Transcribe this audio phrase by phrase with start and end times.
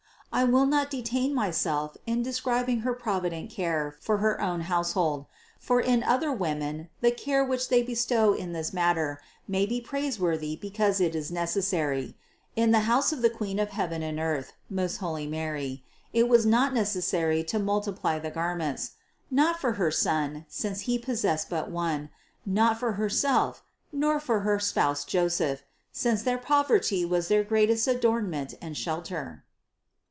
[0.33, 4.17] I will not detain myself in describing her provi THE CONCEPTION 603 dent care for
[4.19, 5.25] her own household;
[5.59, 10.21] for in other women the care which they bestow in this matter, may be praise
[10.21, 12.15] worthy because it is necessary;
[12.55, 16.45] in the house of the Queen of heaven and earth, most holy Mary, it was
[16.45, 18.91] not neces sary to multiply the garments:
[19.29, 22.09] not for Her Son, since He possessed but one;
[22.45, 28.53] not for Herself, nor for her spouse Joseph, since their poverty was their greatest adornment
[28.61, 29.43] and shelter.